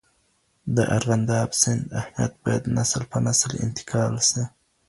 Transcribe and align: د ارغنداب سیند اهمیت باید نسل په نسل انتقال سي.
د 0.75 0.77
ارغنداب 0.97 1.49
سیند 1.61 1.83
اهمیت 1.99 2.33
باید 2.43 2.63
نسل 2.77 3.03
په 3.11 3.17
نسل 3.27 3.51
انتقال 3.65 4.13
سي. 4.29 4.43